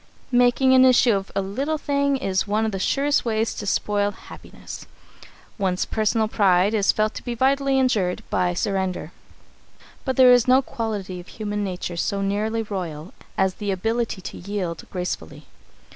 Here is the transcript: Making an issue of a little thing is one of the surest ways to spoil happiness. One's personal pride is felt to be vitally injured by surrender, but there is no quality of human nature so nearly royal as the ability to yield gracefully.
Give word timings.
Making 0.31 0.73
an 0.73 0.83
issue 0.83 1.13
of 1.13 1.31
a 1.35 1.43
little 1.43 1.77
thing 1.77 2.17
is 2.17 2.47
one 2.47 2.65
of 2.65 2.71
the 2.71 2.79
surest 2.79 3.23
ways 3.23 3.53
to 3.53 3.67
spoil 3.67 4.09
happiness. 4.09 4.87
One's 5.59 5.85
personal 5.85 6.27
pride 6.27 6.73
is 6.73 6.91
felt 6.91 7.13
to 7.13 7.23
be 7.23 7.35
vitally 7.35 7.77
injured 7.79 8.23
by 8.31 8.55
surrender, 8.55 9.11
but 10.03 10.15
there 10.15 10.33
is 10.33 10.47
no 10.47 10.63
quality 10.63 11.19
of 11.19 11.27
human 11.27 11.63
nature 11.63 11.97
so 11.97 12.23
nearly 12.23 12.63
royal 12.63 13.13
as 13.37 13.53
the 13.61 13.69
ability 13.69 14.21
to 14.21 14.37
yield 14.39 14.87
gracefully. 14.91 15.45